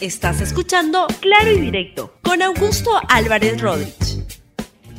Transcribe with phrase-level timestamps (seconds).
[0.00, 4.42] Estás escuchando Claro y Directo con Augusto Álvarez Rodríguez.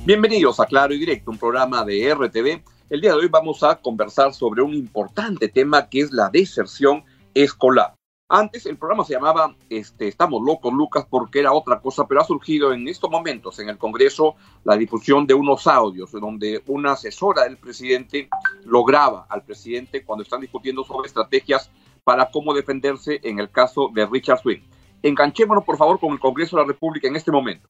[0.06, 2.64] Bienvenidos a Claro y Directo, un programa de RTV.
[2.90, 7.03] El día de hoy vamos a conversar sobre un importante tema que es la deserción
[7.33, 7.93] escolar.
[8.29, 12.25] Antes el programa se llamaba este, Estamos locos, Lucas, porque era otra cosa, pero ha
[12.25, 17.43] surgido en estos momentos en el Congreso la difusión de unos audios donde una asesora
[17.43, 18.30] del presidente
[18.64, 21.70] lo graba al presidente cuando están discutiendo sobre estrategias
[22.04, 24.62] para cómo defenderse en el caso de Richard Swing.
[25.06, 27.70] Enganchémonos, por favor, con el Congreso de la República en este momento.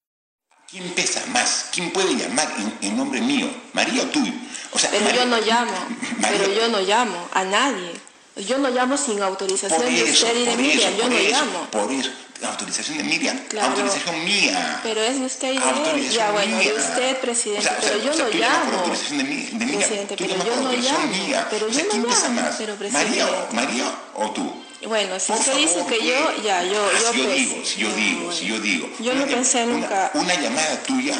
[0.69, 1.69] ¿Quién pesa más?
[1.73, 2.47] ¿Quién puede llamar
[2.81, 3.47] en, nombre mío?
[3.73, 4.23] ¿María o tú?
[4.71, 5.73] O sea, pero yo no llamo,
[6.21, 7.91] pero yo no llamo a nadie.
[8.37, 11.67] Yo no llamo sin autorización de usted y de Miriam, yo no llamo.
[11.71, 12.09] Por eso,
[12.43, 14.79] autorización de Miriam, autorización mía.
[14.83, 16.09] Pero es de usted y de.
[16.09, 18.77] Ya, bueno, de usted, presidente, pero yo no llamo.
[18.79, 19.77] autorización de, de Miriam.
[19.77, 21.07] Presidente, pero yo no llamo.
[21.07, 21.47] Mía.
[21.49, 22.41] Pero yo ¿quién no pesa llamo.
[22.41, 22.55] Más?
[22.57, 23.19] Pero presidente.
[23.19, 24.64] María, María o tú.
[24.83, 27.93] Bueno, si usted dice que yo, ya, yo, yo, si yo pues, digo, si yo
[27.95, 28.89] digo, si yo digo.
[28.99, 30.11] Yo no pensé nunca.
[30.13, 31.15] Una, llamada tuya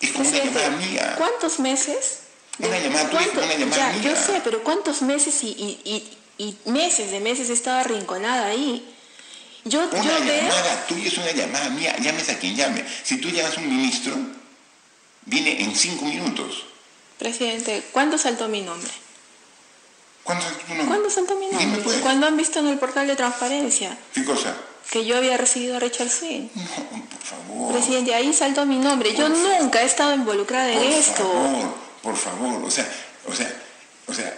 [0.00, 1.14] es como una llamada mía.
[1.18, 2.20] ¿Cuántos meses?
[2.58, 4.10] Una llamada tuya es como una llamada ya, mía.
[4.10, 5.80] Yo sé, pero ¿cuántos meses y, y,
[6.38, 8.86] y, y meses de meses estaba arrinconada ahí?
[9.64, 12.84] Yo, una yo llamada tuya es una llamada mía, llames a quien llame.
[13.02, 14.16] Si tú llamas a un ministro,
[15.26, 16.64] viene en cinco minutos.
[17.18, 18.90] Presidente, ¿cuándo saltó mi nombre?
[20.24, 20.86] ¿Cuándo nombre?
[20.86, 21.82] ¿Cuándo mi nombre?
[21.82, 21.96] Pues.
[21.98, 24.54] ¿Cuándo han visto en el portal de transparencia ¿Qué cosa?
[24.90, 26.48] que yo había recibido a Richard Swing?
[26.54, 26.64] No,
[27.08, 27.72] por favor.
[27.72, 29.14] Presidente, ahí saltó mi nombre.
[29.14, 31.14] Yo nunca he estado involucrada en por esto.
[31.22, 32.64] favor, por favor.
[32.64, 32.88] O sea,
[33.26, 33.52] o sea,
[34.08, 34.36] o sea,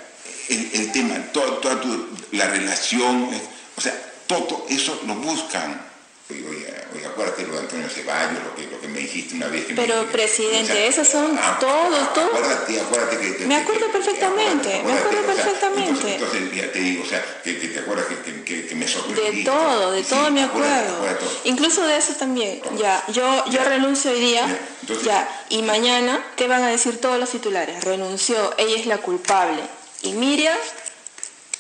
[0.49, 3.41] el, el tema, toda, toda tu, la relación, eh,
[3.77, 3.95] o sea,
[4.27, 5.92] todo eso lo buscan.
[6.33, 9.49] Oye, oye, oye, acuérdate lo de Antonio Ceballos, lo que, lo que me dijiste una
[9.49, 12.29] vez que Pero, me, presidente, o sea, esos son ah, todos, todos.
[12.35, 13.45] Acuérdate, acuérdate que...
[13.47, 16.15] Me acuerdo que- perfectamente, acuérdate, me acuerdo o sea, perfectamente.
[16.15, 19.45] Entonces, entonces, ya te digo, o sea, que, que te acuerdas que, me De sorprendiste.
[19.51, 20.97] todo, de Sí, todo me acuerdo.
[20.97, 21.25] acuérdate.
[21.45, 22.61] Incluso de eso también.
[22.79, 24.47] Ya, yo, yo renuncio hoy día.
[24.47, 27.85] Ya, entonces- Ya, y mañana, ¿qué van a decir todos los titulares?
[27.85, 29.61] Renunció, ella es la culpable.
[30.03, 30.57] Y Miriam,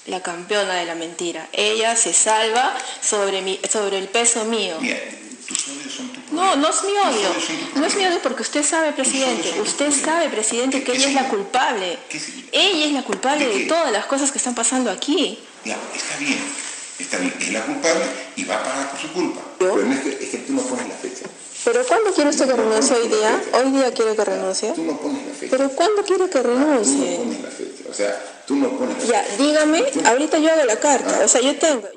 [0.06, 1.48] la campeona de la mentira.
[1.52, 4.76] Ella se salva sobre, mi, sobre el peso mío.
[4.80, 4.98] Mira,
[5.46, 7.28] tus odios son tu No, no es mi odio.
[7.76, 9.60] No es mi odio porque usted sabe, presidente.
[9.60, 11.98] Usted sabe, presidente, ¿Qué- que ella es la culpable.
[12.52, 15.38] Ella es la culpable ¿De todas las cosas que están pasando aquí.
[15.64, 16.38] Ya, está bien,
[16.98, 18.04] está bien, es la culpable
[18.36, 19.40] y va a pagar por su culpa.
[19.58, 21.26] Pero no es que, es que tú no pones la fecha.
[21.64, 23.40] ¿Pero cuándo quiere usted que renuncie hoy día?
[23.52, 24.72] ¿Hoy día quiere que renuncie?
[24.72, 25.56] Tú no pones la fecha.
[25.56, 27.16] ¿Pero cuándo quiere que Tú no renuncie?
[27.18, 27.84] pones la fecha.
[27.88, 31.24] O sea, tú no pones la Ya, dígame, ahorita yo hago la carta.
[31.24, 31.88] O sea, yo tengo.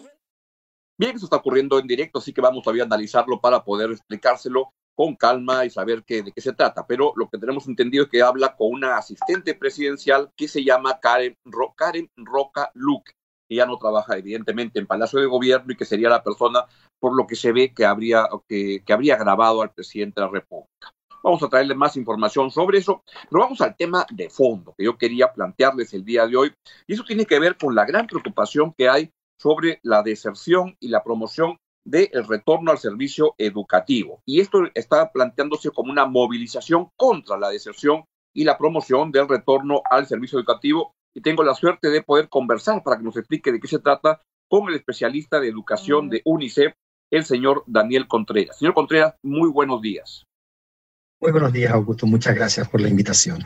[0.97, 4.71] Bien, eso está ocurriendo en directo, así que vamos todavía a analizarlo para poder explicárselo
[4.97, 6.87] con calma y saber qué, de qué se trata.
[6.87, 10.99] Pero lo que tenemos entendido es que habla con una asistente presidencial que se llama
[11.01, 13.11] Karen, Ro- Karen Roca Luque.
[13.49, 16.63] que ya no trabaja evidentemente en Palacio de Gobierno y que sería la persona
[17.01, 20.31] por lo que se ve que habría, que, que habría grabado al presidente de la
[20.31, 20.93] República.
[21.25, 24.95] Vamos a traerle más información sobre eso, pero vamos al tema de fondo que yo
[24.95, 26.53] quería plantearles el día de hoy.
[26.85, 29.09] Y eso tiene que ver con la gran preocupación que hay
[29.41, 34.21] sobre la deserción y la promoción del retorno al servicio educativo.
[34.23, 39.81] Y esto está planteándose como una movilización contra la deserción y la promoción del retorno
[39.89, 40.93] al servicio educativo.
[41.15, 44.21] Y tengo la suerte de poder conversar para que nos explique de qué se trata
[44.47, 46.75] con el especialista de educación de UNICEF,
[47.11, 48.59] el señor Daniel Contreras.
[48.59, 50.27] Señor Contreras, muy buenos días.
[51.21, 52.05] Muy buenos días, Augusto.
[52.05, 53.43] Muchas gracias por la invitación.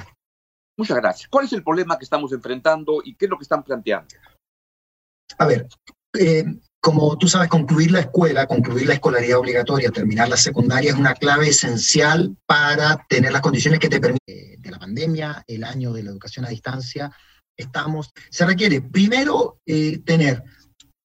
[0.78, 1.30] Muchas gracias.
[1.30, 4.16] ¿Cuál es el problema que estamos enfrentando y qué es lo que están planteando?
[5.38, 5.68] A ver,
[6.18, 6.46] eh,
[6.81, 11.13] como tú sabes, concluir la escuela, concluir la escolaridad obligatoria, terminar la secundaria es una
[11.13, 16.03] clave esencial para tener las condiciones que te permiten de la pandemia, el año de
[16.03, 17.12] la educación a distancia.
[17.57, 20.44] Estamos, se requiere primero eh, tener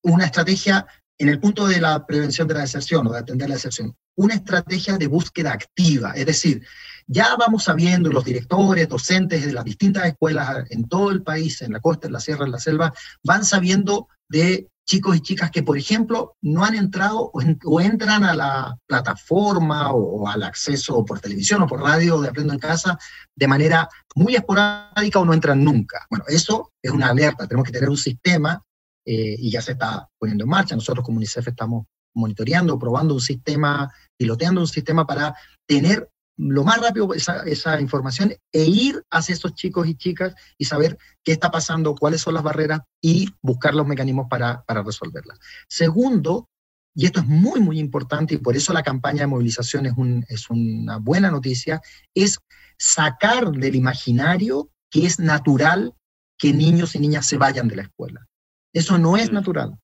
[0.02, 0.86] una estrategia
[1.18, 4.34] en el punto de la prevención de la deserción o de atender la deserción, una
[4.34, 6.62] estrategia de búsqueda activa, es decir,
[7.06, 11.72] ya vamos sabiendo los directores, docentes de las distintas escuelas en todo el país, en
[11.72, 15.62] la costa, en la sierra, en la selva, van sabiendo de chicos y chicas que,
[15.62, 20.42] por ejemplo, no han entrado o, en, o entran a la plataforma o, o, al
[20.42, 22.98] acceso por televisión o por radio de Aprendo en Casa
[23.34, 26.06] de manera muy esporádica o no entran nunca.
[26.10, 27.46] Bueno, eso es una alerta.
[27.46, 28.62] Tenemos que tener un sistema
[29.04, 30.74] eh, y ya se está poniendo en marcha.
[30.74, 35.34] Nosotros como UNICEF estamos monitoreando, probando un sistema, piloteando un sistema para
[35.66, 40.64] tener lo más rápido esa, esa, información e ir hacia esos chicos y chicas y
[40.64, 45.38] saber qué está pasando, cuáles son las barreras y buscar los mecanismos para, para resolverlas.
[45.68, 46.48] Segundo,
[46.94, 50.24] y esto es muy, muy importante y por eso la campaña de movilización es, un,
[50.28, 51.80] es una buena noticia,
[52.14, 52.38] es
[52.78, 55.94] sacar del imaginario que es natural
[56.36, 58.26] que niños y niñas se vayan de la escuela.
[58.72, 59.78] Eso no es natural.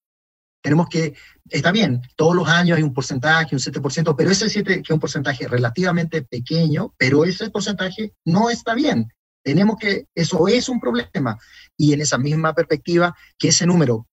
[0.61, 1.15] Tenemos que,
[1.49, 4.89] está bien, todos los años hay un porcentaje, un 7%, pero ese 7, que es
[4.89, 9.11] un porcentaje relativamente pequeño, pero ese porcentaje no está bien.
[9.43, 11.39] Tenemos que, eso es un problema.
[11.75, 14.07] Y en esa misma perspectiva, que ese número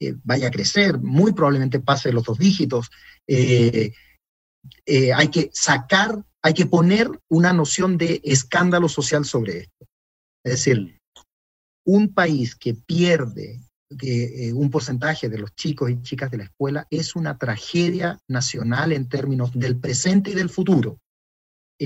[0.00, 2.90] eh, vaya a crecer, muy probablemente pase los dos dígitos,
[3.28, 3.92] eh,
[4.84, 9.86] eh, hay que sacar, hay que poner una noción de escándalo social sobre esto.
[10.44, 11.00] Es decir,
[11.84, 13.60] un país que pierde
[13.96, 18.92] que un porcentaje de los chicos y chicas de la escuela es una tragedia nacional
[18.92, 20.98] en términos del presente y del futuro.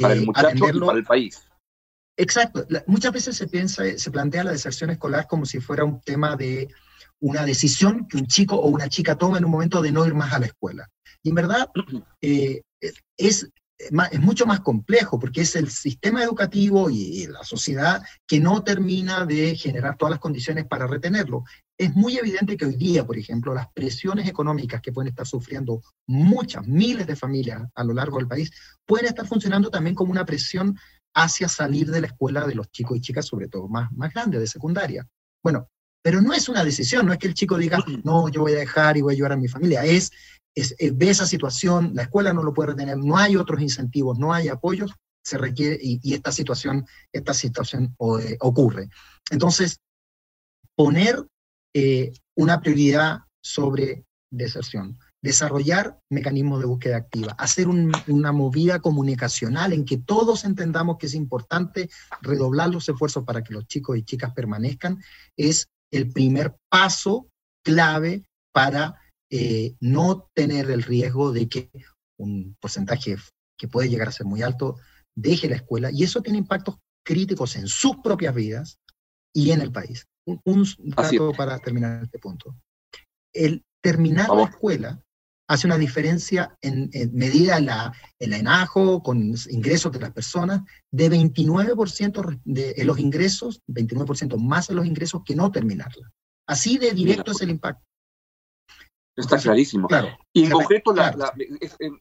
[0.00, 1.46] Para el muchacho y para el país.
[2.16, 2.66] Exacto.
[2.86, 6.68] muchas veces se piensa, se plantea la deserción escolar como si fuera un tema de
[7.20, 10.14] una decisión que un chico o una chica toma en un momento de no ir
[10.14, 10.88] más a la escuela.
[11.22, 11.68] Y en verdad
[12.20, 12.62] eh,
[13.16, 18.62] es, es mucho más complejo porque es el sistema educativo y, la sociedad que no
[18.62, 21.44] termina de generar todas las condiciones para retenerlo.
[21.78, 25.82] Es muy evidente que hoy día, por ejemplo, las presiones económicas que pueden estar sufriendo
[26.06, 28.50] muchas, miles de familias a lo largo del país,
[28.87, 30.78] pueden estar funcionando también como una presión
[31.14, 34.40] hacia salir de la escuela de los chicos y chicas, sobre todo más, más grandes,
[34.40, 35.06] de secundaria.
[35.43, 35.69] Bueno,
[36.02, 38.58] pero no es una decisión, no es que el chico diga, no, yo voy a
[38.58, 40.12] dejar y voy a ayudar a mi familia, es,
[40.55, 44.32] es, ve esa situación, la escuela no lo puede retener, no hay otros incentivos, no
[44.32, 44.93] hay apoyos,
[45.23, 48.88] se requiere, y, esta situación, esta situación eh, ocurre.
[49.31, 49.81] Entonces,
[50.76, 51.26] poner
[51.78, 54.99] eh, una prioridad sobre deserción.
[55.20, 61.14] Desarrollar mecanismos de búsqueda activa, hacer una movida comunicacional en que todos entendamos que es
[61.14, 61.90] importante
[62.23, 65.02] redoblar los esfuerzos para que los chicos y chicas permanezcan,
[65.37, 67.28] es el primer paso
[67.62, 71.70] clave para eh, no tener el riesgo de que
[72.17, 73.19] un porcentaje
[73.58, 74.76] que puede llegar a ser muy alto
[75.14, 75.90] deje la escuela.
[75.93, 78.78] Y eso tiene impactos críticos en sus propias vidas
[79.34, 80.06] y en el país.
[80.26, 82.56] Un, dato para terminar este punto.
[83.32, 85.00] El terminar la escuela
[85.49, 90.62] hace una diferencia en, medida en la, en la enajo, con ingresos de las personas,
[90.90, 96.12] de 29% de los ingresos, 29% más de los ingresos que no terminarla.
[96.49, 97.84] Así de directo es el impacto.
[99.16, 99.88] Está clarísimo.
[100.32, 100.94] y en concreto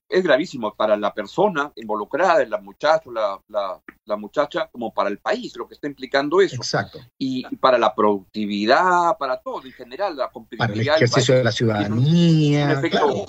[0.09, 5.55] es, gravísimo para la persona involucrada, la muchacho, la, la, muchacha, como para el país,
[5.55, 6.57] lo que está implicando eso.
[6.57, 6.99] Exacto.
[7.17, 10.95] Y, para la productividad, para todo en general, la competitividad.
[10.95, 12.65] Para el ejercicio de la ciudadanía.
[12.65, 13.25] Un efecto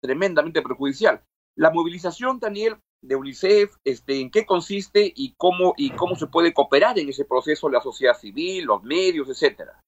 [0.00, 1.20] tremendamente perjudicial.
[1.56, 6.52] La movilización, Daniel, de UNICEF, este, en qué consiste y cómo, y cómo se puede
[6.52, 9.80] cooperar en ese proceso la sociedad civil, los medios, etcétera.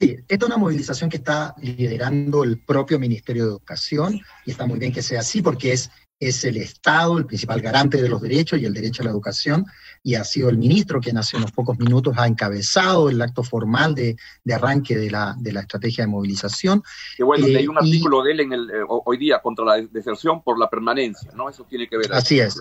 [0.00, 4.64] Sí, esta es una movilización que está liderando el propio Ministerio de Educación y está
[4.64, 5.90] muy bien que sea así porque es,
[6.20, 9.66] es el Estado el principal garante de los derechos y el derecho a la educación
[10.04, 13.96] y ha sido el ministro quien hace unos pocos minutos ha encabezado el acto formal
[13.96, 16.82] de, de arranque de la, de la estrategia de movilización.
[17.16, 19.76] Que bueno, hay un eh, artículo de él en el, eh, hoy día contra la
[19.90, 21.48] deserción por la permanencia, ¿no?
[21.48, 22.12] Eso tiene que ver.
[22.12, 22.60] Así es,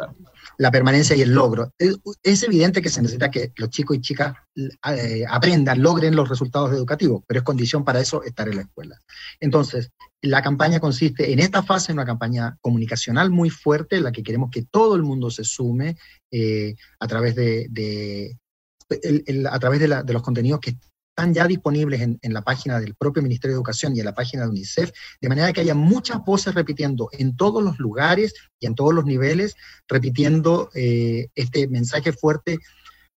[0.58, 1.72] la permanencia y el logro.
[1.78, 6.72] Es, evidente que se necesita que los chicos y chicas eh, aprendan, logren los resultados
[6.72, 9.00] educativos, pero es condición para eso estar en la escuela.
[9.40, 14.12] Entonces, la campaña consiste en esta fase, en una campaña comunicacional muy fuerte, en la
[14.12, 15.96] que queremos que todo el mundo se sume
[17.00, 18.36] a través de,
[19.50, 20.76] a través de, los contenidos que
[21.18, 24.44] están ya disponibles en, la página del propio Ministerio de Educación y en la página
[24.44, 28.76] de UNICEF, de manera que haya muchas voces repitiendo en todos los lugares y en
[28.76, 29.56] todos los niveles,
[29.88, 32.60] repitiendo eh, este mensaje fuerte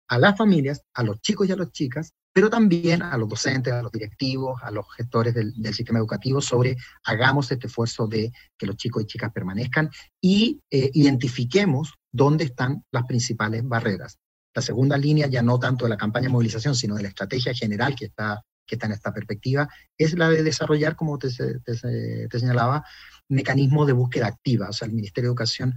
[0.09, 3.71] a las familias, a los chicos y a las chicas, pero también a los docentes,
[3.71, 8.65] a los directivos, a los gestores del, sistema educativo sobre hagamos este esfuerzo de que
[8.65, 9.89] los chicos y chicas permanezcan
[10.19, 14.17] y eh, identifiquemos dónde están las principales barreras.
[14.53, 17.53] La segunda línea, ya no tanto de la campaña de movilización, sino de la estrategia
[17.53, 22.83] general que está, que está en esta perspectiva, es la de desarrollar, como te, señalaba,
[23.27, 24.69] mecanismos de búsqueda activa.
[24.69, 25.75] O sea, el Ministerio de Educación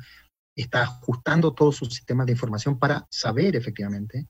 [0.56, 4.28] está ajustando todos sus sistemas de información para saber efectivamente.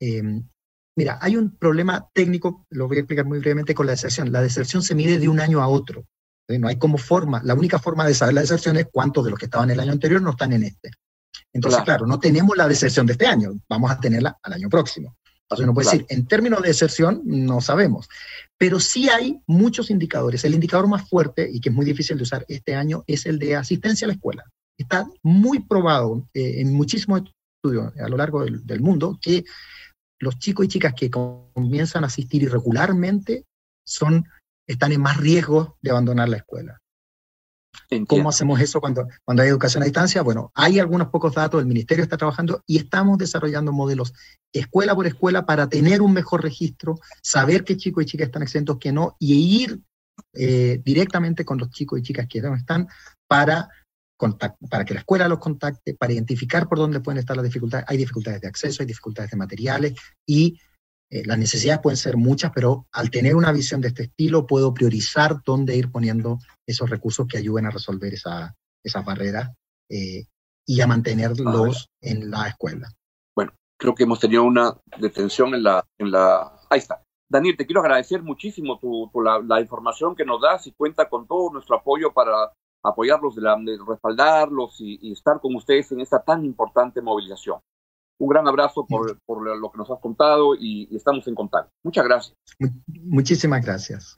[0.00, 0.48] Em,
[0.96, 4.32] mira, hay un problema técnico, lo voy a explicar muy brevemente con la deserción.
[4.32, 6.06] La deserción se mide de un año a otro.
[6.48, 9.38] No hay como forma, la única forma de saber la deserción es cuántos de los
[9.38, 10.90] que estaban el año anterior no están en este.
[11.52, 12.06] Entonces, claro.
[12.06, 15.16] no tenemos la deserción de este año, vamos a tenerla al año próximo.
[15.42, 18.08] Entonces uno puede decir, en términos de deserción, no sabemos.
[18.56, 20.44] Pero sí hay muchos indicadores.
[20.44, 23.38] El indicador más fuerte y que es muy difícil de usar este año es el
[23.40, 24.44] de asistencia a la escuela.
[24.80, 27.22] Está muy probado eh, en muchísimos
[27.62, 29.44] estudios a lo largo del, mundo que
[30.18, 33.44] los chicos y chicas que comienzan a asistir irregularmente
[33.84, 34.24] son,
[34.66, 36.80] están en más riesgo de abandonar la escuela.
[38.08, 40.22] ¿Cómo hacemos eso cuando, cuando hay educación a distancia?
[40.22, 44.14] Bueno, hay algunos pocos datos, el ministerio está trabajando y estamos desarrollando modelos
[44.50, 48.78] escuela por escuela para tener un mejor registro, saber qué chicos y chicas están exentos,
[48.80, 49.80] qué no, y ir
[50.32, 52.88] eh, directamente con los chicos y chicas que no están
[53.26, 53.68] para,
[54.70, 57.86] para que la escuela los contacte, para identificar por dónde pueden estar las dificultades.
[57.88, 59.94] Hay dificultades de acceso, hay dificultades de materiales
[60.26, 60.58] y
[61.10, 64.72] eh, las necesidades pueden ser muchas, pero al tener una visión de este estilo puedo
[64.72, 69.50] priorizar dónde ir poniendo esos recursos que ayuden a resolver esa, esas barreras
[69.88, 70.26] eh,
[70.66, 72.88] y a mantenerlos en la escuela.
[73.34, 76.60] Bueno, creo que hemos tenido una detención en la, en la...
[76.70, 77.02] Ahí está.
[77.30, 81.52] Daniel, te quiero agradecer muchísimo tu, la, información que nos das y cuenta con todo
[81.52, 87.60] nuestro apoyo para apoyarlos, de, respaldarlos y, estar con ustedes en esta tan importante movilización.
[88.18, 91.70] Un gran abrazo por, por lo que nos has contado y, estamos en contacto.
[91.82, 92.36] Muchas gracias.
[92.86, 94.14] Muchísimas gracias.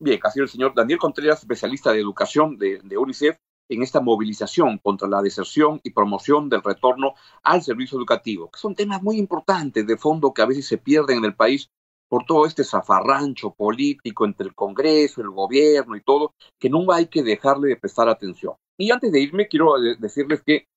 [0.00, 3.36] Bien, ha sido el señor Daniel Contreras, especialista de educación de, de UNICEF,
[3.68, 8.74] en esta movilización contra la deserción y promoción del retorno al servicio educativo, que son
[8.74, 11.70] temas muy importantes de fondo que a veces se pierden en el país
[12.14, 17.08] por todo este zafarrancho político entre el Congreso, el gobierno y todo, que nunca hay
[17.08, 18.54] que dejarle de prestar atención.
[18.78, 20.68] Y antes de irme, quiero decirles que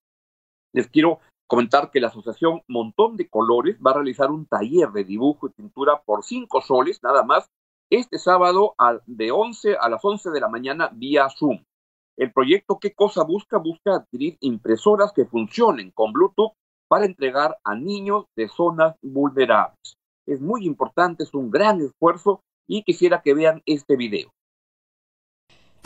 [0.73, 5.03] les quiero comentar que la Asociación Montón de Colores va a realizar un taller de
[5.03, 7.45] dibujo y pintura por cinco soles, nada más,
[7.91, 8.73] este sábado
[9.05, 11.63] de 11 a las 11 de la mañana vía Zoom.
[12.17, 13.59] El proyecto ¿Qué cosa busca?
[13.59, 16.53] Busca adquirir impresoras que funcionen con Bluetooth
[16.87, 19.97] para entregar a niños de zonas vulnerables.
[20.27, 24.33] Es muy importante, es un gran esfuerzo y quisiera que vean este video.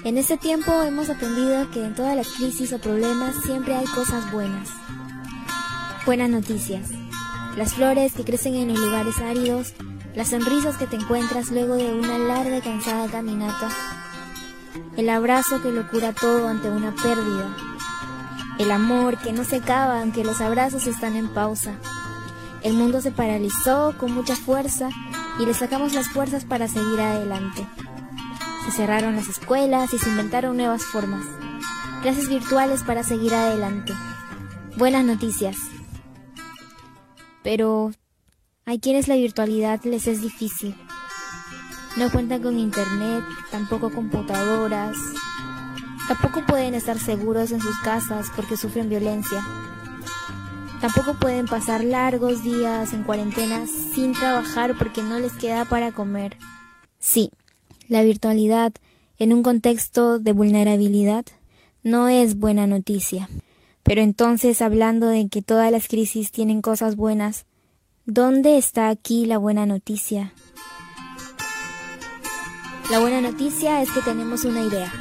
[0.04, 4.32] En este tiempo hemos aprendido que en todas las crisis o problemas siempre hay cosas
[4.32, 4.70] buenas.
[6.08, 6.90] Buenas noticias.
[7.56, 9.76] Las flores que crecen en los lugares áridos,
[10.16, 13.70] las sonrisas que te encuentras luego de una larga y cansada caminata,
[14.98, 17.56] el abrazo que lo cura todo ante una pérdida,
[18.58, 21.80] el amor que no se acaba aunque los abrazos están en pausa.
[22.64, 24.90] El mundo se paralizó con mucha fuerza
[25.40, 27.66] y le sacamos las fuerzas para seguir adelante.
[28.66, 31.26] Se cerraron las escuelas y se inventaron nuevas formas.
[32.04, 33.94] Clases virtuales para seguir adelante.
[34.78, 35.56] Buenas noticias.
[37.44, 37.92] Pero
[38.66, 40.76] hay quienes la virtualidad les es difícil.
[41.98, 44.96] No cuentan con internet, tampoco computadoras.
[46.08, 49.44] Tampoco pueden estar seguros en sus casas porque sufren violencia.
[50.82, 56.38] Tampoco pueden pasar largos días en cuarentena sin trabajar porque no les queda para comer.
[56.98, 57.30] Sí,
[57.88, 58.74] la virtualidad
[59.20, 61.24] en un contexto de vulnerabilidad
[61.84, 63.30] no es buena noticia.
[63.84, 67.46] Pero entonces, hablando de que todas las crisis tienen cosas buenas,
[68.06, 70.34] ¿dónde está aquí la buena noticia?
[72.90, 74.92] La buena noticia es que tenemos una idea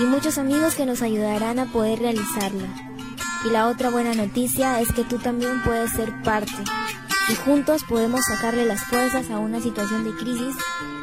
[0.00, 2.89] y muchos amigos que nos ayudarán a poder realizarla.
[3.44, 6.52] Y la otra buena noticia es que tú también puedes ser parte
[7.30, 10.56] y juntos podemos sacarle las fuerzas a una situación de crisis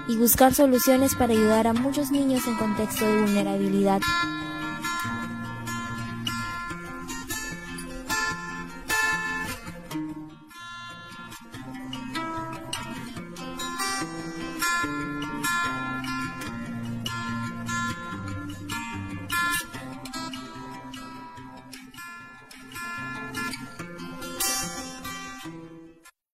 [0.07, 4.01] y buscar soluciones para ayudar a muchos niños en contexto de vulnerabilidad.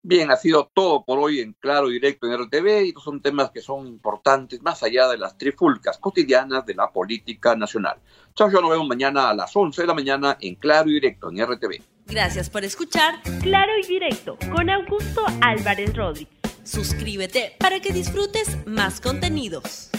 [0.08, 3.50] Bien, ha sido todo por hoy en Claro Directo en RTV y estos son temas
[3.50, 7.98] que son importantes más allá de las trifulcas cotidianas de la política nacional.
[8.34, 11.30] Chao, yo nos vemos mañana a las 11 de la mañana en Claro y Directo
[11.30, 11.82] en RTV.
[12.06, 16.32] Gracias por escuchar Claro y Directo con Augusto Álvarez Rodríguez.
[16.64, 19.90] Suscríbete para que disfrutes más contenidos.